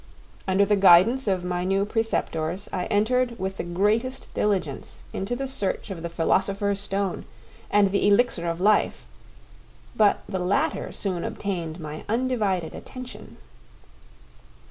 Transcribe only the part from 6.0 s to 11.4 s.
the philosopher's stone and the elixir of life; but the latter soon